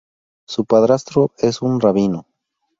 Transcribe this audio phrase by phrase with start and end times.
[0.47, 2.25] Su padrastro es un rabino.